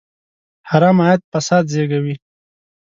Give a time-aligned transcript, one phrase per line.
[0.69, 2.15] حرام عاید فساد زېږوي.